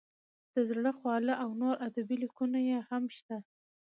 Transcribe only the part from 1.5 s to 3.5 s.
نور ادبي لیکونه یې هم شته.